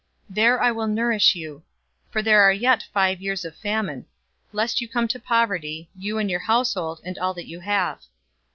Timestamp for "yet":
2.51-2.87